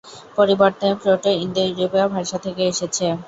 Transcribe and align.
পরিবর্তে 0.37 0.87
প্রোটো-ইন্দো-ইউরোপীয় 1.01 2.07
ভাষা 2.15 2.37
থেকে 2.45 2.61
এসেছে। 2.71 3.05